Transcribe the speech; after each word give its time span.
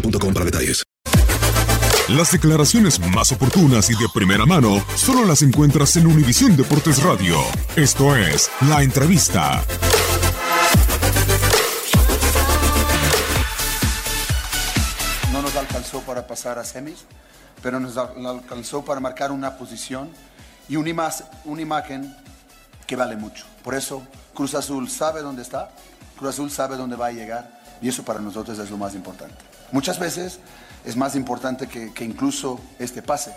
boostmobile.com 0.00 0.32
para 0.34 0.44
detalles. 0.44 0.82
Las 2.08 2.30
declaraciones 2.30 3.00
más 3.00 3.32
oportunas 3.32 3.90
y 3.90 3.94
de 3.94 4.06
primera 4.14 4.46
mano 4.46 4.84
solo 4.94 5.24
las 5.24 5.42
encuentras 5.42 5.96
en 5.96 6.06
Univisión 6.06 6.56
Deportes 6.56 7.02
Radio. 7.02 7.36
Esto 7.74 8.14
es 8.14 8.48
La 8.68 8.82
Entrevista. 8.82 9.64
No 15.32 15.42
nos 15.42 15.54
alcanzó 15.56 16.00
para 16.00 16.26
pasar 16.26 16.58
a 16.58 16.64
semis, 16.64 17.04
pero 17.62 17.80
nos 17.80 17.96
al- 17.96 18.24
alcanzó 18.26 18.84
para 18.84 19.00
marcar 19.00 19.32
una 19.32 19.56
posición 19.58 20.10
y 20.68 20.76
una, 20.76 20.90
ima- 20.90 21.24
una 21.44 21.62
imagen 21.62 22.14
que 22.86 22.96
vale 22.96 23.16
mucho. 23.16 23.44
Por 23.64 23.74
eso 23.74 24.02
Cruz 24.34 24.54
Azul 24.54 24.88
sabe 24.88 25.20
dónde 25.22 25.42
está, 25.42 25.70
Cruz 26.16 26.30
Azul 26.30 26.50
sabe 26.50 26.76
dónde 26.76 26.96
va 26.96 27.06
a 27.08 27.12
llegar 27.12 27.60
y 27.82 27.88
eso 27.88 28.04
para 28.04 28.20
nosotros 28.20 28.58
es 28.58 28.70
lo 28.70 28.76
más 28.78 28.94
importante. 28.94 29.34
Muchas 29.72 29.98
veces 29.98 30.38
es 30.84 30.96
más 30.96 31.16
importante 31.16 31.66
que, 31.66 32.04
incluso 32.04 32.60
este 32.78 33.02
pase. 33.02 33.34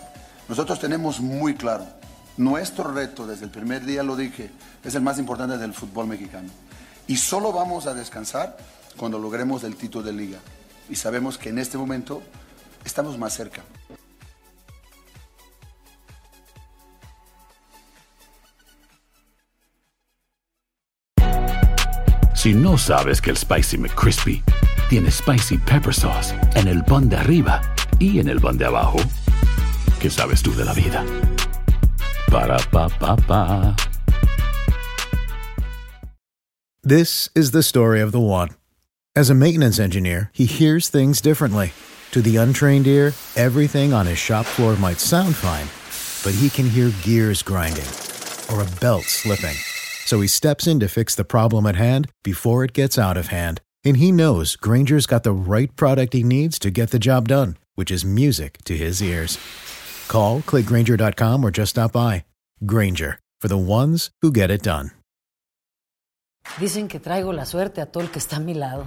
Nosotros 0.48 0.78
tenemos 0.78 1.20
muy 1.20 1.54
claro, 1.54 1.86
nuestro 2.36 2.92
reto 2.92 3.26
desde 3.26 3.44
el 3.44 3.50
primer 3.50 3.84
día, 3.84 4.02
lo 4.02 4.16
dije, 4.16 4.50
es 4.84 4.94
el 4.94 5.02
más 5.02 5.18
importante 5.18 5.58
del 5.58 5.74
fútbol 5.74 6.06
mexicano. 6.06 6.48
Y 7.06 7.16
solo 7.16 7.52
vamos 7.52 7.86
a 7.86 7.94
descansar 7.94 8.56
cuando 8.96 9.18
logremos 9.18 9.64
el 9.64 9.76
título 9.76 10.04
de 10.04 10.12
liga. 10.12 10.38
Y 10.88 10.96
sabemos 10.96 11.38
que 11.38 11.50
en 11.50 11.58
este 11.58 11.76
momento 11.76 12.22
estamos 12.84 13.18
más 13.18 13.34
cerca. 13.34 13.62
Si 22.34 22.54
no 22.54 22.78
sabes 22.78 23.20
que 23.20 23.30
el 23.30 23.36
Spicy 23.36 23.76
McCrispy 23.76 24.42
tiene 24.90 25.08
Spicy 25.08 25.56
Pepper 25.56 25.94
Sauce 25.94 26.34
en 26.56 26.66
el 26.66 26.82
pan 26.82 27.08
de 27.08 27.16
arriba 27.16 27.62
y 28.00 28.18
en 28.18 28.28
el 28.28 28.40
pan 28.40 28.58
de 28.58 28.64
abajo, 28.64 28.98
¿qué 30.00 30.10
sabes 30.10 30.42
tú 30.42 30.52
de 30.56 30.64
la 30.64 30.74
vida? 30.74 31.06
Para, 32.28 32.58
pa, 32.72 32.88
pa, 32.88 33.14
pa. 33.16 33.76
This 36.82 37.30
is 37.36 37.52
the 37.52 37.62
story 37.62 38.00
of 38.00 38.10
the 38.10 38.18
one. 38.18 38.48
As 39.14 39.30
a 39.30 39.34
maintenance 39.34 39.78
engineer, 39.78 40.30
he 40.34 40.46
hears 40.46 40.88
things 40.88 41.20
differently. 41.20 41.72
To 42.10 42.20
the 42.20 42.36
untrained 42.36 42.88
ear, 42.88 43.12
everything 43.36 43.92
on 43.92 44.06
his 44.06 44.18
shop 44.18 44.44
floor 44.44 44.74
might 44.76 44.98
sound 44.98 45.36
fine, 45.36 45.68
but 46.24 46.36
he 46.36 46.50
can 46.50 46.68
hear 46.68 46.90
gears 47.04 47.44
grinding 47.44 47.86
or 48.52 48.60
a 48.60 48.80
belt 48.80 49.04
slipping. 49.04 49.56
So 50.06 50.20
he 50.20 50.26
steps 50.26 50.66
in 50.66 50.80
to 50.80 50.88
fix 50.88 51.14
the 51.14 51.24
problem 51.24 51.64
at 51.66 51.76
hand 51.76 52.08
before 52.24 52.64
it 52.64 52.72
gets 52.72 52.98
out 52.98 53.16
of 53.16 53.28
hand. 53.28 53.60
And 53.84 53.96
he 53.96 54.12
knows 54.12 54.56
Granger's 54.56 55.06
got 55.06 55.22
the 55.22 55.32
right 55.32 55.74
product 55.76 56.12
he 56.12 56.22
needs 56.22 56.58
to 56.58 56.70
get 56.70 56.90
the 56.90 56.98
job 56.98 57.28
done, 57.28 57.56
which 57.76 57.90
is 57.90 58.04
music 58.04 58.58
to 58.64 58.76
his 58.76 59.02
ears. 59.02 59.38
Call, 60.08 60.40
clickgranger.com, 60.42 61.44
or 61.44 61.50
just 61.50 61.70
stop 61.70 61.92
by. 61.92 62.24
Granger, 62.66 63.18
for 63.40 63.48
the 63.48 63.56
ones 63.56 64.10
who 64.22 64.30
get 64.30 64.50
it 64.50 64.62
done. 64.62 64.90
Dicen 66.58 66.88
que 66.88 66.98
traigo 66.98 67.32
la 67.32 67.44
suerte 67.44 67.80
a 67.80 67.86
todo 67.86 68.02
el 68.04 68.10
que 68.10 68.18
está 68.18 68.36
a 68.36 68.40
mi 68.40 68.54
lado. 68.54 68.86